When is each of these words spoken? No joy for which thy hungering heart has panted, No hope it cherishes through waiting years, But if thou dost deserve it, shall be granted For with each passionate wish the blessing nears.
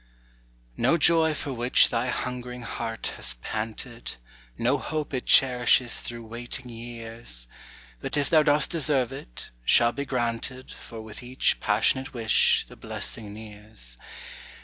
No 0.77 0.97
joy 0.97 1.35
for 1.35 1.53
which 1.53 1.89
thy 1.89 2.07
hungering 2.07 2.63
heart 2.63 3.13
has 3.17 3.35
panted, 3.35 4.15
No 4.57 4.79
hope 4.79 5.13
it 5.13 5.27
cherishes 5.27 6.01
through 6.01 6.25
waiting 6.25 6.69
years, 6.69 7.47
But 8.01 8.17
if 8.17 8.27
thou 8.27 8.41
dost 8.41 8.71
deserve 8.71 9.11
it, 9.13 9.51
shall 9.63 9.91
be 9.91 10.05
granted 10.05 10.71
For 10.71 11.03
with 11.03 11.21
each 11.21 11.59
passionate 11.59 12.15
wish 12.15 12.65
the 12.67 12.75
blessing 12.75 13.31
nears. 13.35 13.99